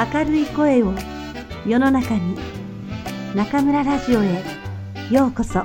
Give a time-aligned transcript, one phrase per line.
[0.00, 0.94] 明るい声を
[1.66, 2.34] 世の中に
[3.34, 4.42] 中村ラジオへ
[5.10, 5.62] ようこそ。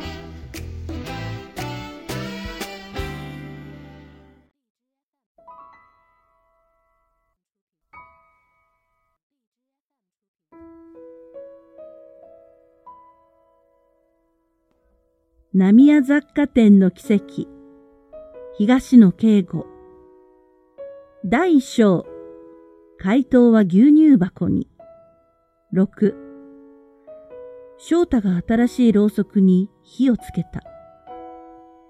[15.53, 17.47] 浪屋雑貨店の奇跡
[18.57, 19.65] 東野敬吾。
[21.23, 22.14] 第一章。
[23.05, 24.67] 回答は牛乳箱に。
[25.75, 26.15] 6
[27.77, 30.63] 翔太が新しいろうそくに火をつけた。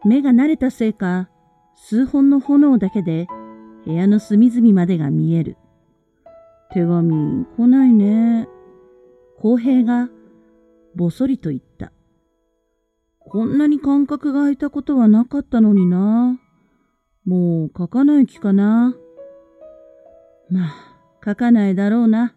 [0.03, 1.29] 目が慣れたせいか、
[1.77, 3.27] 数本の炎だけで
[3.85, 5.55] 部屋の隅々までが見える。
[6.73, 8.49] 手紙来ないね。
[9.39, 10.09] 公平が
[10.95, 11.93] ぼそりと言った。
[13.19, 16.37] こんなに間隔が空いたことはなかったのにな。
[17.23, 18.97] もう書かない気かな。
[20.49, 20.94] まあ、
[21.25, 22.35] 書かないだろうな。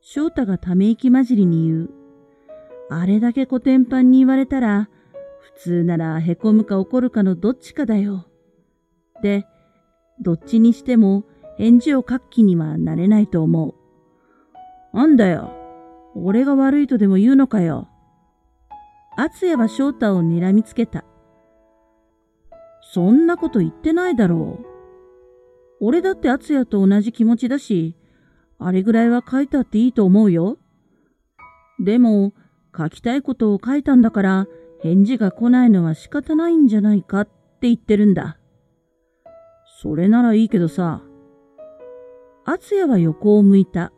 [0.00, 1.90] 翔太がため息混じりに言う。
[2.90, 4.88] あれだけコテンパンに言われたら、
[5.40, 8.26] 普通なら凹むか怒るかのどっちかだよ。
[9.22, 9.46] で、
[10.20, 11.24] どっちにしても
[11.56, 14.96] 返事を書く気にはなれないと思う。
[14.96, 15.54] なんだよ。
[16.16, 17.88] 俺が悪いとでも言うのかよ。
[19.16, 21.04] 厚也は翔太を睨みつけた。
[22.82, 24.67] そんなこと言ってないだろう。
[25.80, 27.94] 俺だって敦也と同じ気持ちだし、
[28.58, 30.58] あれぐらいは書いたっていいと思うよ。
[31.78, 32.32] でも、
[32.76, 34.46] 書きたいことを書いたんだから、
[34.80, 38.38] 返事が来ないのは仕方ないんじゃないかって言ってるんだ。
[39.80, 41.02] それならいいけどさ。
[42.44, 43.92] 敦也は横を向いた。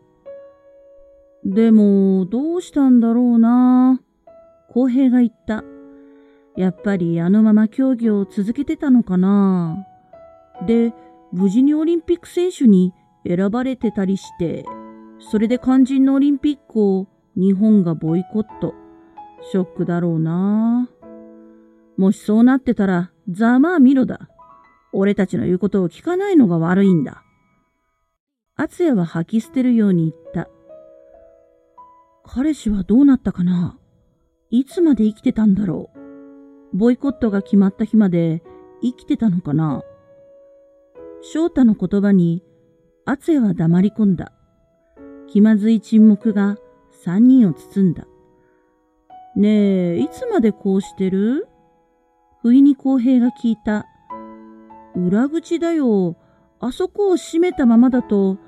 [1.44, 4.00] でも、どうしたんだろうな。
[4.72, 5.64] 公平が言った。
[6.56, 9.86] やっぱりあのまま競技を続けてたのかな。
[10.66, 10.92] で、
[11.32, 12.92] 無事にオリンピック選手に
[13.26, 14.64] 選ばれてたりして、
[15.18, 17.06] それで肝心のオリンピックを
[17.36, 18.74] 日本がボイコット。
[19.52, 20.88] ショックだろうな。
[21.96, 24.28] もしそうなってたら、ざまあ見ろだ。
[24.92, 27.22] 俺たちの言うことを聞かないのが悪いんだ。
[28.56, 30.50] 厚也は吐き捨てるように言った。
[32.24, 33.78] 彼氏はどうなったかな？
[34.50, 35.90] いつまで生きてたんだろ
[36.74, 36.76] う？
[36.76, 38.42] ボイコットが決まった日まで
[38.82, 39.82] 生きてたのかな？
[41.22, 42.42] 翔太の言葉に、
[43.04, 44.32] 厚也は黙り込んだ。
[45.28, 46.56] 気まずい沈黙が
[47.04, 48.06] 三人を包んだ。
[49.36, 51.46] ねえ、いつまでこうしてる？
[52.42, 53.86] 不意に公平が聞いた。
[54.96, 56.16] 裏口だよ。
[56.58, 58.38] あそこを閉めたままだと、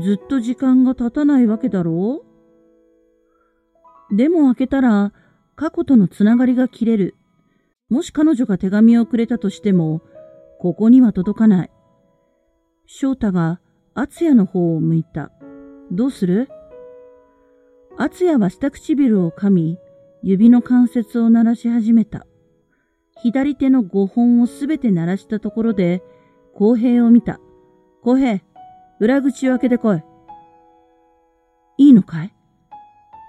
[0.00, 2.22] ずっと時間が経たないわけだろ？
[4.10, 5.12] うでも開けたら、
[5.56, 7.16] 過去とのつながりが切れる。
[7.90, 10.02] もし彼女が手紙をくれたとしても、
[10.60, 11.70] ここには届かない。
[12.86, 13.60] 翔太が
[13.94, 15.30] 厚也の方を向いた。
[15.90, 16.48] どうする？
[17.98, 19.78] 厚也は下唇を噛み、
[20.22, 22.26] 指の関節を鳴らし始めた。
[23.22, 26.02] 左手の五本をすべて鳴らしたところで、
[26.54, 27.40] 公平を見た。
[28.02, 28.40] 公平、
[28.98, 30.02] 裏口を開けてこい。
[31.78, 32.34] いいのかい？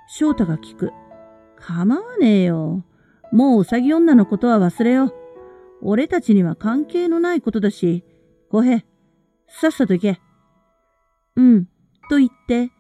[0.07, 0.91] 翔太が聞く。
[1.57, 2.83] 構わねえよ。
[3.31, 5.13] もううさぎ女のことは忘れよう。
[5.81, 8.03] 俺たちには関係のないことだし、
[8.49, 8.83] 小平、
[9.61, 10.19] さっさと行け。
[11.35, 11.65] うん、
[12.09, 12.71] と言って、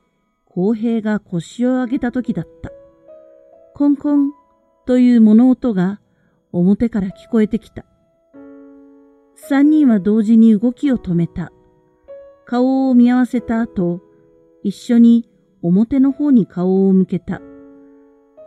[0.45, 2.71] 公平が腰を上げた時だった。
[3.75, 4.31] コンコン
[4.87, 6.01] という物音が
[6.51, 7.85] 表から聞こえてきた。
[9.35, 11.51] 三人は同時に動きを止めた。
[12.45, 14.01] 顔を見合わせた後、
[14.63, 15.29] 一緒に
[15.61, 17.39] 表の方に顔を向けた。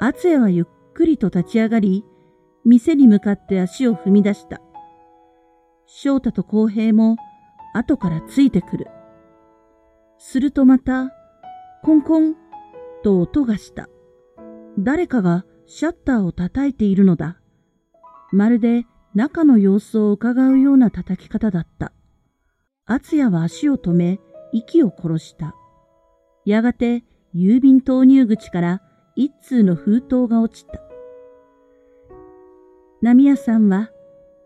[0.00, 2.04] 厚也はゆっくりと立ち上がり、
[2.64, 4.60] 店に向かって足を踏み出した。
[5.87, 7.16] 翔太と公平も
[7.76, 8.88] 後からついてくる。
[10.19, 11.10] するとまた、
[11.82, 12.34] コンコン
[13.03, 13.88] と音がした。
[14.78, 17.41] 誰かがシャッターを叩いているのだ。
[18.32, 21.92] まるで中の様子を伺うような叩き方だった。
[22.87, 24.20] 厚也は足を止め、
[24.52, 25.55] 息を殺した。
[26.44, 28.82] やがて郵便投入口から
[29.17, 30.81] 一通の封筒が落ちた。
[33.02, 33.90] 波屋さんは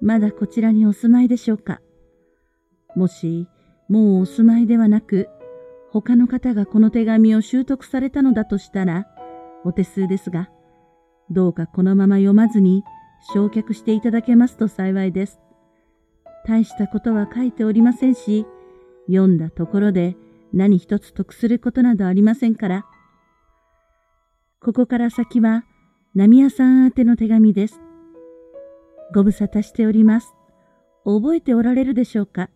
[0.00, 1.81] まだこちらにお住まいでしょうか
[2.97, 3.49] もし、
[3.89, 5.29] もうお住まいではなく、
[5.91, 9.07] 他の方がこの手紙を習得されたのだとしたら、
[9.65, 10.51] お手数ですが、
[11.31, 12.83] どうかこのまま読まずに
[13.35, 15.41] 焼却していただけますと幸いです。
[16.47, 18.47] 大したことは書いておりませんし、
[19.07, 20.17] 読んだところで
[20.53, 22.87] 何一つ得することなどありませんから。
[24.61, 25.65] ここから先は、
[26.15, 27.81] 波屋さん宛ての手紙です。
[29.15, 30.35] ご無沙汰しております。
[31.05, 32.51] 覚えておられるでしょうか？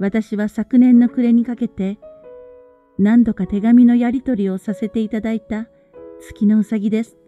[0.00, 1.98] 私は昨年の暮れにかけて、
[2.98, 5.66] 何度か手紙のやり取りをさせていただいた
[6.20, 7.18] 月のうさぎです。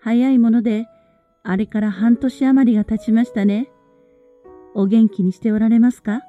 [0.00, 0.86] 早いもので、
[1.42, 3.70] あれから半年余りが経ちましたね。
[4.74, 6.22] お元気にしておられますか？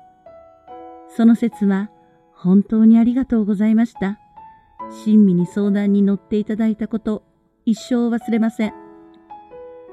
[1.08, 1.90] その説は
[2.34, 4.20] 本当にありがとうございました。
[5.06, 7.24] 親身に相談に乗っていただいたこと、
[7.66, 8.74] 一生忘れません。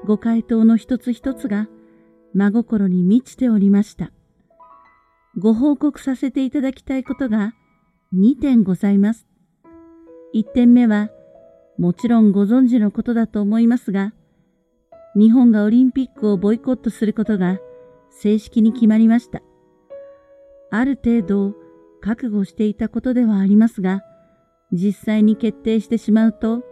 [0.03, 1.69] ご回答の一つ一つが
[2.33, 4.11] 真心に満ちておりました。
[5.37, 7.53] ご報告させていただきたいことが
[8.13, 9.27] 2点ございます。
[10.33, 11.09] 1点目は、
[11.77, 14.13] もちろんご存知のことだと思いますが、
[15.15, 17.59] 日本がオリンピックをボイコットすることが
[18.09, 19.41] 正式に決まりました。
[20.71, 21.53] ある程度
[22.01, 24.01] 覚悟していたことではありますが、
[24.71, 26.63] 実際に決定してしまうと、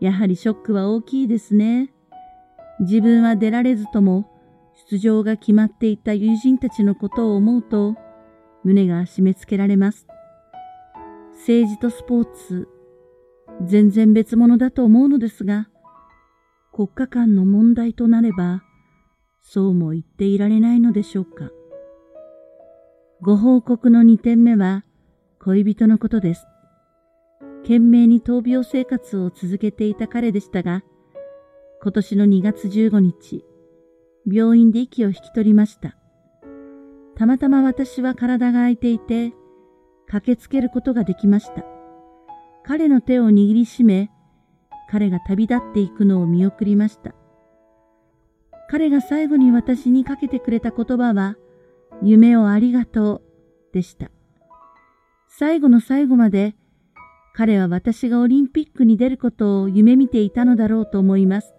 [0.00, 1.92] やはりショックは大きいですね。
[2.80, 4.29] 自分は出られずとも、
[4.88, 7.96] 出場が決まっていた友人たちのことを思うと、
[8.64, 10.06] 胸が締め付けられます。
[11.32, 12.68] 政治とスポーツ、
[13.64, 15.68] 全然別物だと思うのですが、
[16.72, 18.62] 国家間の問題となれば、
[19.42, 21.50] そうも言っていられないのでしょうか。
[23.20, 24.84] ご報告の2点目は、
[25.40, 26.46] 恋人のことです。
[27.62, 30.82] 懸命に闘病生活を続けていた彼でしたが、
[31.82, 33.44] 今年の2月15日、
[34.26, 35.96] 病院で息を引き取りました。
[37.16, 39.32] たまたま私は体が空いていて、
[40.06, 41.64] 駆けつけることができました。
[42.64, 44.10] 彼の手を握りしめ、
[44.90, 47.14] 彼が旅立っていくのを見送りました。
[48.68, 51.36] 彼が最後に私にかけてくれた言葉は、
[52.02, 53.22] 夢をありがとう
[53.72, 54.10] でした。
[55.28, 56.54] 最後の最後まで
[57.32, 61.54] 彼は私がオリンピックに出ることを夢見ていたのだろうと思います。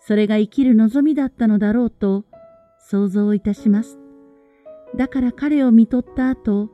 [0.00, 2.24] それが生きる望みだったのだろうと
[2.78, 3.98] 想像いたします。
[4.96, 6.70] だから彼を見とった後、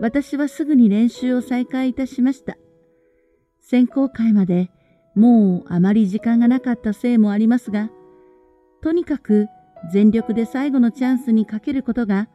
[0.00, 2.56] 私はすぐに練習を再開いたしました。
[3.60, 4.70] 選考会まで
[5.14, 7.90] もうあまり時間がなかったせいもありますが、
[8.82, 9.48] とにかく
[9.92, 12.28] 全力で最後のチャンスにかけることが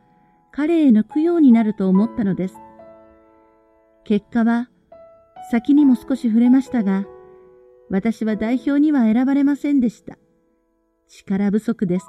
[0.52, 2.56] 彼への供養になると思ったのです。
[4.04, 4.70] 結果は
[5.52, 7.06] 先にも少し触れましたが、
[7.90, 10.18] 私は代表には選ばれませんでした。
[11.08, 12.08] 力不足です。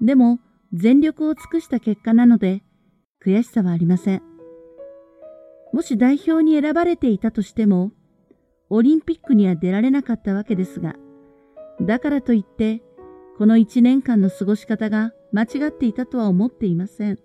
[0.00, 0.40] でも、
[0.72, 2.62] 全力を尽くした結果なので、
[3.24, 4.22] 悔しさはありません。
[5.72, 7.92] もし代表に選ばれていたとしても、
[8.70, 10.96] オリンピックには出られなかったわけですが、
[11.80, 12.82] だからといって、
[13.36, 17.18] この一年間の過ごし方が間違っていたとは思っていません。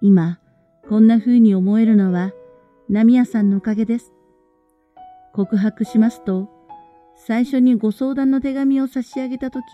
[0.00, 0.40] 今、
[0.88, 2.32] こんな風に思えるのは、
[2.88, 4.11] 波屋さんのおかげです。
[5.32, 6.48] 告白しますと、
[7.16, 9.64] 最初にご相談の手紙を差し上げたとき、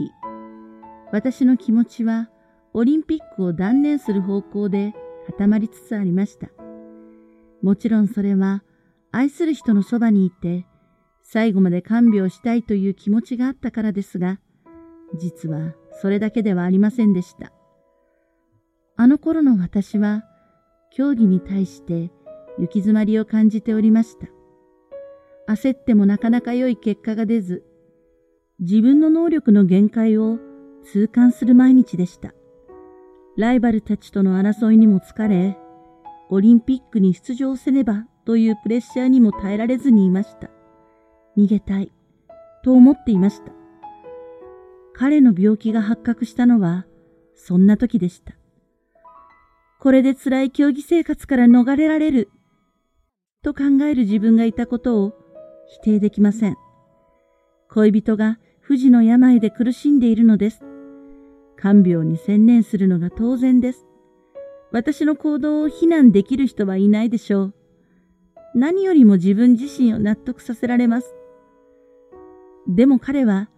[1.12, 2.28] 私の気持ちは
[2.74, 4.94] オリンピックを断念する方向で
[5.26, 6.48] 固まりつつありました。
[7.62, 8.62] もちろんそれは
[9.10, 10.66] 愛する人のそばにいて
[11.22, 14.38] 最後まで看病したいという気持ちがあったからですが、
[15.18, 17.52] 実はそれだけではありませんでした。
[18.96, 20.24] あの頃の私は
[20.90, 22.10] 競技に対して
[22.58, 24.37] 行き詰まりを感じておりました。
[25.48, 27.64] 焦ってもなかなか良い結果が出ず、
[28.60, 30.38] 自分の能力の限界を
[30.84, 32.34] 痛感する毎日でした。
[33.38, 35.56] ライバルたちとの争いにも疲れ、
[36.28, 40.50] オリンピックに出場せねばというプレッシャーにも耐えられずにいました。
[41.38, 41.92] 逃げたい、
[42.62, 43.52] と思っていました。
[44.92, 46.84] 彼の病気が発覚したのは、
[47.34, 48.34] そんな時でした。
[49.80, 52.28] これで辛い競技生活から逃れられる
[53.42, 55.27] と考える自分がいたことを
[55.68, 56.56] 否定できません。
[57.70, 60.64] 恋人が不治の病で苦しんでいるのです。
[61.56, 63.86] 看病に専念するのが当然です。
[64.70, 67.54] 私の行動を非難できる人はいないでしょう。
[68.54, 71.14] 何よりも自分自身を納得させられます。
[72.66, 73.48] でも彼は、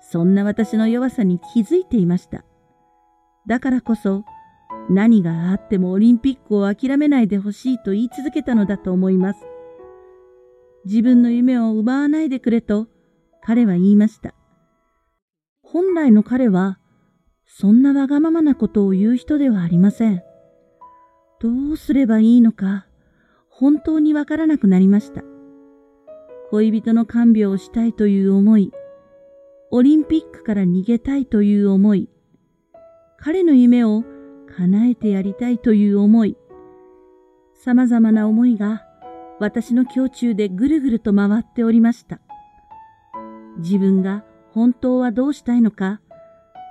[0.00, 2.44] そんな私の弱さに気づいていました。
[3.46, 4.24] だからこそ、
[4.88, 9.51] 何があってもオリンピックを諦めないでほしいと言い続けたのだと思います。
[10.84, 12.88] 自分の夢を奪わないでくれと
[13.42, 14.34] 彼は言いました。
[15.62, 16.78] 本来の彼は
[17.46, 20.22] そんなわがままなことを言う人ではありません。
[21.40, 22.86] どうすればいいのか
[23.48, 25.22] 本当にわからなくなりました。
[26.50, 28.72] 恋人の看病をしたいという思い、
[29.70, 32.10] オリンピックから逃げたいという思い、
[33.18, 34.04] 彼の夢を
[34.56, 36.36] 叶えてやりたいという思い、
[37.54, 38.84] 様々な思いが
[39.40, 42.20] 私の胸中でぐるぐると回っておりました。
[43.58, 46.00] 自分が本当はどうしたいのか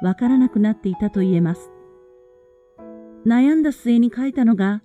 [0.01, 1.71] わからなくなっていたと言えます。
[3.25, 4.81] 悩んだ末に書いたのが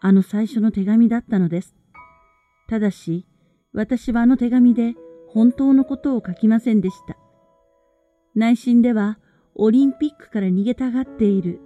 [0.00, 1.74] あの最初の手紙だったのです。
[2.68, 3.26] ただし、
[3.72, 4.94] 私はあの手紙で
[5.28, 7.16] 本当のことを書きませんでした。
[8.34, 9.18] 内心では
[9.54, 11.60] オリンピックから逃げたがっている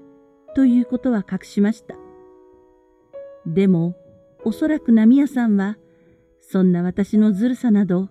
[0.55, 1.95] ということは隠しました。
[3.47, 3.95] でも、
[4.45, 5.77] おそらく波屋さんは、
[6.41, 8.11] そんな私のずるさなど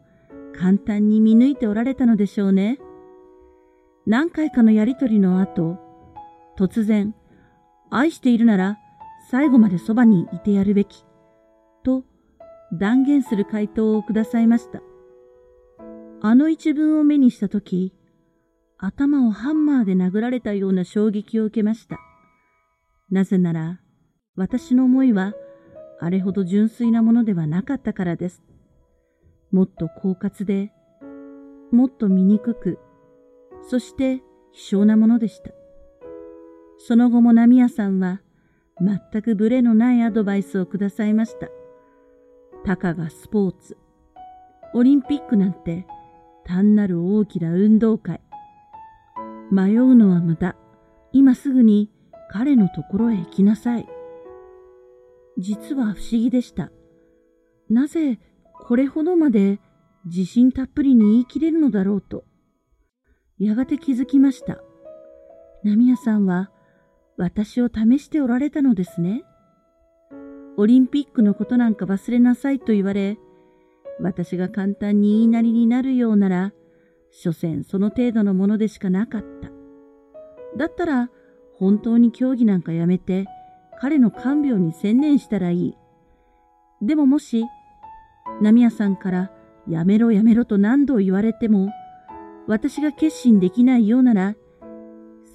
[0.58, 2.80] 簡単に見抜いておられたのでしょうね。
[4.06, 5.78] 何回かのやりとりの後、
[6.58, 7.16] 突然、
[7.90, 8.78] 愛しているなら
[9.30, 11.06] 最後までそばにいてやるべき、
[11.84, 12.04] と
[12.74, 14.82] 断言する回答をくださいました。
[16.22, 17.94] あの一文を目にしたとき、
[18.78, 22.00] 頭をハンマーで殴られたような衝撃を受けました。
[23.10, 23.80] なぜなら、
[24.36, 25.34] 私の思いは
[26.00, 28.44] あれほど純粋なものではなかったからです。
[29.52, 30.72] もっと狡猾で、
[31.72, 32.80] もっと醜く、
[33.70, 34.22] そして
[34.52, 35.52] 希少なものでした。
[36.78, 38.22] その後も波屋さんは
[38.80, 41.48] 全くブレのないアドバイスをくださいました。
[42.66, 43.78] たかがスポーツ、
[44.74, 45.86] オリンピックなんて
[46.46, 48.22] 単なる大きな運動会。
[49.52, 50.56] 迷うのは無駄。
[51.12, 51.92] 今すぐに
[52.32, 53.88] 彼のところへ行きなさい。
[55.38, 56.72] 実は不思議でした。
[57.70, 58.20] なぜ
[58.54, 59.60] これほどまで
[60.06, 62.24] 自信たっぷりに言い切れるのだろうと。
[63.40, 64.62] やがて気づきました。
[65.64, 66.52] 波屋さんは
[67.18, 69.24] 私を試しておられたのですね。
[70.58, 73.18] オリンピックのことなんか忘れなさいと言われ、
[74.00, 76.54] 私が簡単に言いなりになるようなら、
[77.12, 79.52] 所詮その程度のものでしかなかった。
[80.58, 81.10] だったら、
[81.56, 83.26] 本当に競技なんかやめて、
[83.84, 85.78] 彼の看病に専念したらいい。
[86.82, 87.44] でももし、
[88.42, 89.30] 波屋さんから
[89.68, 91.70] やめろやめろと何度言われても、
[92.48, 94.36] 私が決心できないようなら、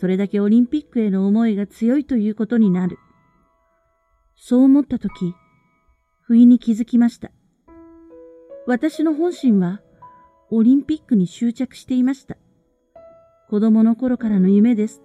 [0.01, 2.99] それだけオリンピックへの思いが強いということになる。
[4.35, 5.35] そう思ったとき、
[6.23, 7.31] 不意に気づきました。
[8.67, 9.83] 私の本心は、
[10.51, 12.39] オリンピックに執着していました。
[13.51, 15.03] 子供の頃からの夢です。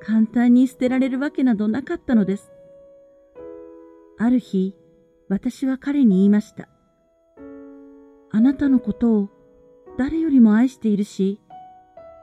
[0.00, 2.53] 簡単に捨てられるわけなどなかったのです。
[4.18, 4.74] ある日、
[5.28, 6.68] 私は彼に言いました。
[8.30, 9.30] あなたのことを
[9.98, 11.40] 誰よりも愛しているし、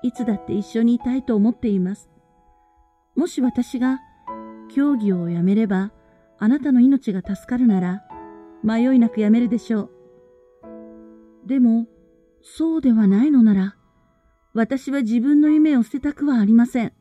[0.04, 2.10] いつだって一緒にいたいと思っています。
[3.16, 4.00] もし私が
[4.74, 5.92] 競技をやめれば、
[6.40, 8.04] あなたの命が助かるなら、
[8.64, 9.90] 迷いなくやめるでしょう。
[11.46, 11.88] でも、
[12.42, 13.76] そうではないのなら、
[14.54, 16.94] 私は自分の夢を捨てたくはありません。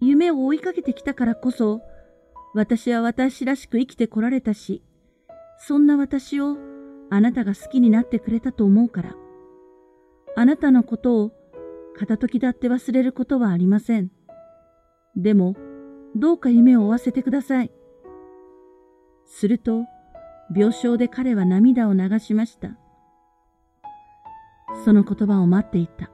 [0.00, 1.80] 夢を追いかけてきたからこそ、
[2.58, 4.82] 私は私らしく生きてこられたし、
[5.58, 6.56] そんな私を
[7.08, 9.14] あなたが好きになってくれたと思うから。
[10.34, 11.30] あなたのことを
[11.96, 14.10] 片時だって忘れることはありません。
[15.14, 15.54] でも、
[16.16, 17.70] どうか夢を追わせてください。
[19.24, 19.84] すると、
[20.52, 22.76] 病床で彼は涙を流しました。
[24.84, 26.10] その言葉を待っていた。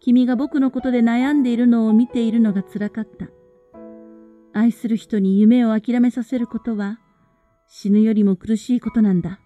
[0.00, 3.26] 君が僕のことで悩んでいるのを見ているのが辛かった。
[4.68, 6.98] 愛する人に夢を諦めさせることは
[7.66, 9.40] 死ぬよりも苦しいことなんだ。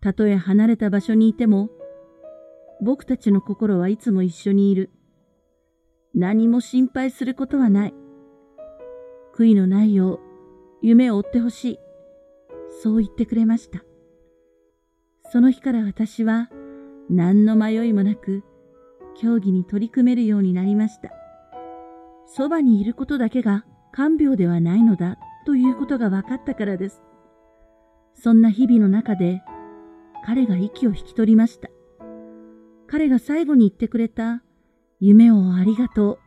[0.00, 1.70] たとえ離れた場所にいても、
[2.80, 4.90] 僕たちの心はいつも一緒にいる。
[6.14, 7.94] 何も心配することはない。
[9.34, 10.20] 悔いのないよう
[10.82, 11.78] 夢を追ってほしい。
[12.82, 13.82] そう言ってくれました。
[15.32, 16.48] その日から私は
[17.10, 18.44] 何の迷いもなく
[19.16, 21.10] 競技に取り組めるようになりました。
[22.26, 27.02] そばにいることだけが看病ではないのだということが分かったからです。
[28.14, 29.42] そんな日々の中で
[30.24, 31.68] 彼が息を引き取りました。
[32.86, 34.42] 彼が最後に言ってくれた
[35.00, 36.18] 夢をありがとう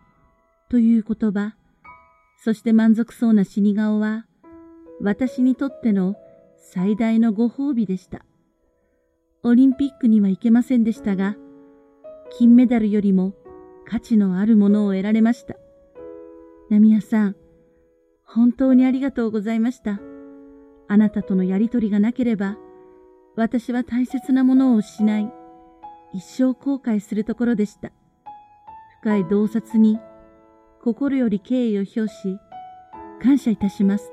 [0.69, 1.55] という言葉、
[2.43, 4.25] そして満足そうな死に顔は
[5.01, 6.15] 私にとっての
[6.57, 8.25] 最大のご褒美でした。
[9.43, 11.35] オリンピックには行けませんでしたが、
[12.37, 13.33] 金メダルよりも
[13.87, 15.55] 価値のあるものを得られました。
[16.69, 17.35] 波屋さん、
[18.25, 19.99] 本当にありがとうございました。
[20.87, 22.57] あなたとのやりとりがなければ、
[23.35, 25.31] 私は大切なものを失い、
[26.13, 27.91] 一生後悔するところでした。
[29.01, 29.99] 深い洞察に
[30.81, 32.39] 心より敬意を表し、
[33.21, 34.11] 感謝いたします。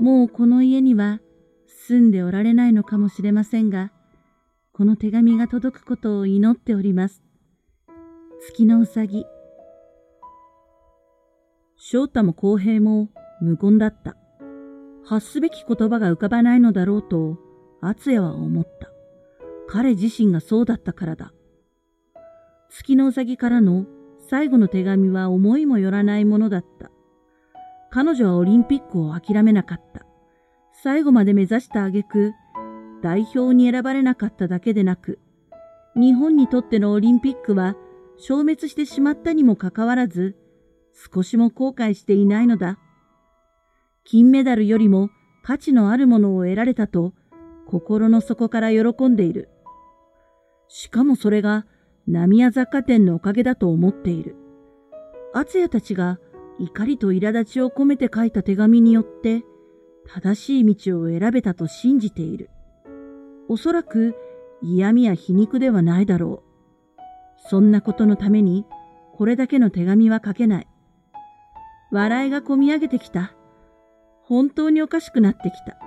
[0.00, 1.20] もうこの家には
[1.66, 3.92] 住んでおられないのかもしれませんが、
[4.72, 7.22] この手紙が届くことを祈っております。
[8.40, 9.26] 月のうさぎ。
[11.92, 13.08] 翔太も公平も
[13.40, 14.16] 無言だった。
[15.04, 17.36] 発すべき言葉が浮かばないのだろうと、
[17.80, 18.92] 厚也は思った。
[19.66, 21.32] 彼自身がそうだったからだ。
[22.68, 23.86] 月のうさぎからの
[24.28, 26.92] 最後の手紙は思いもよらないものだった。
[27.90, 30.06] 彼女はオリンピックを諦めなかった。
[30.84, 32.34] 最後まで目指した挙句、
[33.02, 35.18] 代表に選ばれなかっただけでなく、
[35.96, 37.74] 日本にとってのオリンピックは
[38.16, 40.36] 消滅してしまったにもかかわらず、
[41.12, 42.78] 少しも後悔していないのだ。
[44.04, 45.08] 金メダルよりも
[45.42, 47.14] 価値のあるものを得られたと
[47.66, 49.48] 心の底から喜んでいる。
[50.68, 51.66] しかもそれが
[52.06, 54.36] 浪屋雑貨店のおかげだと思っている。
[55.32, 56.18] 厚也たちが
[56.58, 59.42] 怒りと苛立ちを込めて書いた手紙によって
[60.06, 62.50] 正しい道を選べたと信じている。
[63.48, 64.14] おそらく
[64.60, 66.42] 嫌味や皮肉ではないだろ
[66.98, 67.48] う。
[67.48, 68.66] そんなことのために
[69.14, 70.68] これだけの手紙は書けない。
[71.92, 73.34] 笑いがこみ上げてきた。
[74.22, 75.78] 本当におかしくなってきた。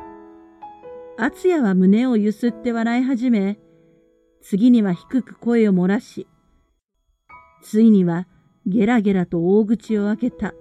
[1.18, 3.58] 厚也は胸をゆすって笑い始め、
[4.42, 6.28] 次には低く声を漏らし、
[7.62, 8.28] ついには
[8.66, 10.54] ゲラゲラと大口を開けた。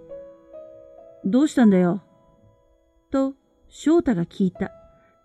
[1.24, 2.02] どうしたんだよ？
[3.10, 3.34] と、
[3.68, 4.70] 翔太が聞いた。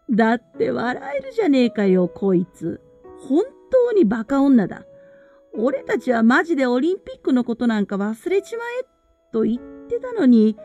[0.10, 2.82] だって笑えるじゃねえかよ、こいつ。
[3.20, 4.84] 本当にバカ女だ。
[5.54, 8.86] 俺たちはマジでオリンピックのことなんか忘れちまえ、
[9.32, 10.58] と言ってってたのに、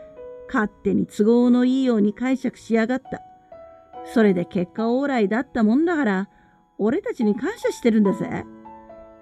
[0.47, 3.21] 勝手に都合のいいように解釈しやがった。
[4.13, 6.29] それで結果オーライだったもんだから、
[6.77, 8.45] 俺たちに感謝してるんだぜ。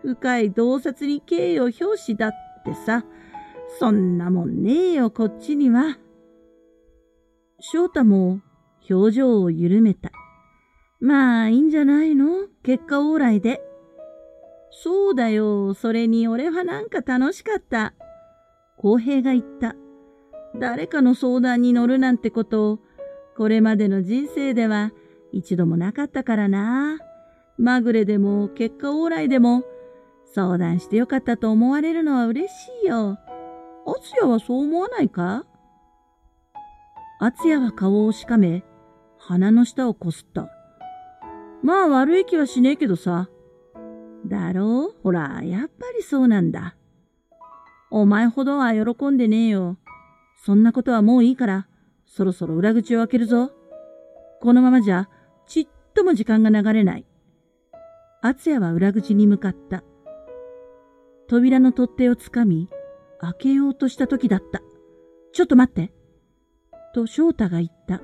[0.03, 2.31] 深い洞察に敬意を表しだっ
[2.65, 3.05] てさ、
[3.79, 5.97] そんなもんねえよ、こっちには。
[7.59, 8.41] 翔太も
[8.89, 10.11] 表情を緩めた。
[10.99, 12.47] まあ、いいんじゃないの？
[12.63, 13.61] 結果往来で。
[14.71, 15.73] そうだよ。
[15.75, 17.93] それに俺はなんか楽しかった。
[18.77, 19.75] 公平が言った。
[20.55, 22.79] 誰かの相談に乗るなんてことを、
[23.37, 24.91] これまでの人生では
[25.31, 26.99] 一度もなかったからな。
[27.57, 29.63] まぐれでも結果往来でも
[30.33, 32.51] 相談してよかったと思われるのは嬉し
[32.83, 33.17] いよ。
[33.85, 35.45] 敦也はそう思わないか？
[37.19, 38.63] 敦也は顔をしかめ、
[39.17, 40.49] 鼻の下をこすった。
[41.63, 43.29] まあ悪い気はしねえけどさ。
[44.25, 44.87] だろ？
[44.87, 46.75] うほら、やっぱりそうなんだ。
[47.89, 49.77] お前ほどは喜んでねえよ。
[50.43, 51.67] そんなことはもういいから、
[52.03, 53.51] そろそろ裏口を開けるぞ。
[54.41, 55.07] このままじゃ、
[55.45, 57.05] ちっとも時間が流れない。
[58.23, 59.83] 敦也は裏口に向かった。
[61.27, 62.69] 扉の取っ手をつかみ、
[63.19, 64.63] 開けようとした時だった。
[65.31, 65.93] ちょっと待って。
[66.95, 68.01] と翔太が言った。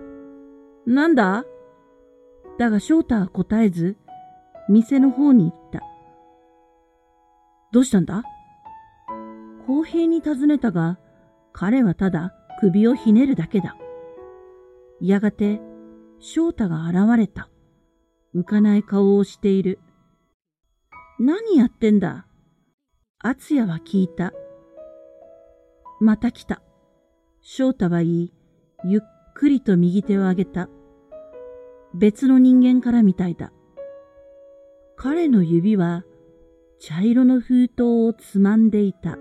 [0.85, 1.43] なんだ？
[2.59, 3.97] だが翔太は答えず、
[4.69, 5.81] 店の方に行った。
[7.71, 8.21] どうしたんだ？
[9.65, 10.99] 公平に尋ねたが、
[11.59, 13.75] 彼はただ首をひねるだけだ。
[15.01, 15.59] やがて
[16.19, 17.49] 翔太が現れた。
[18.35, 19.79] 浮かない顔をしている。
[21.19, 22.27] 何やってんだ？
[23.17, 24.33] 厚也は聞いた。
[25.99, 26.61] また来た。
[27.41, 28.33] 翔太は言い、
[28.85, 29.01] ゆっ
[29.33, 30.69] くりと右手を上げた。
[31.95, 33.51] 別の人間からみたいだ。
[34.95, 36.03] 彼の指は
[36.79, 39.17] 茶色の封筒をつまんでいた。